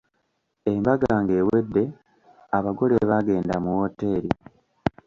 [0.71, 1.83] Embaga ng'ewedde,
[2.57, 4.29] abagole baagenda mu wooteri.